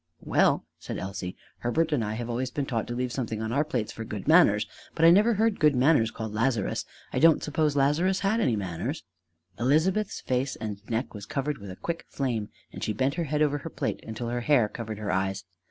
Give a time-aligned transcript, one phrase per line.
[0.23, 3.63] "Well," said Elsie, "Herbert and I have always been taught to leave something on our
[3.63, 4.65] plates for good manners.
[4.95, 6.85] But I never heard good manners called Lazarus.
[7.13, 9.03] I didn't suppose Lazarus had any manners!"
[9.59, 13.43] Elizabeth's face and neck was colored with a quick flame, and she bent her head
[13.43, 15.43] over her plate until her hair covered her eyes.